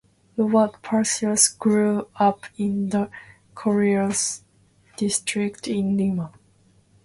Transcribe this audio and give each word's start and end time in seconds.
Roberto 0.35 0.79
Palacios 0.81 1.47
grew 1.47 2.07
up 2.15 2.45
in 2.57 2.89
the 2.89 3.11
Chorrillos 3.53 4.41
District 4.97 5.67
in 5.67 5.95
Lima. 5.95 6.31